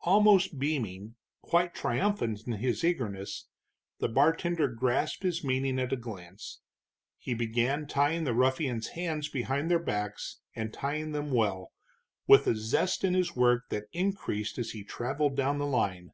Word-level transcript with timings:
Almost 0.00 0.58
beaming, 0.58 1.14
quite 1.42 1.72
triumphant 1.72 2.40
in 2.48 2.54
his 2.54 2.82
eagerness, 2.82 3.46
the 4.00 4.08
bartender 4.08 4.66
grasped 4.66 5.22
his 5.22 5.44
meaning 5.44 5.78
at 5.78 5.92
a 5.92 5.96
glance. 5.96 6.60
He 7.18 7.34
began 7.34 7.86
tying 7.86 8.24
the 8.24 8.34
ruffians' 8.34 8.88
hands 8.98 9.28
behind 9.28 9.70
their 9.70 9.78
backs, 9.78 10.40
and 10.56 10.74
tying 10.74 11.12
them 11.12 11.30
well, 11.30 11.70
with 12.26 12.48
a 12.48 12.56
zest 12.56 13.04
in 13.04 13.14
his 13.14 13.36
work 13.36 13.68
that 13.68 13.84
increased 13.92 14.58
as 14.58 14.72
he 14.72 14.82
traveled 14.82 15.36
down 15.36 15.58
the 15.58 15.66
line. 15.66 16.10